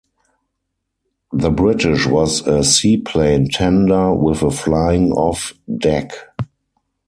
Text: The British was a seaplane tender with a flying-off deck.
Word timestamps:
The 1.31 1.51
British 1.51 2.07
was 2.07 2.41
a 2.47 2.63
seaplane 2.63 3.49
tender 3.49 4.15
with 4.15 4.41
a 4.41 4.49
flying-off 4.49 5.53
deck. 5.77 6.13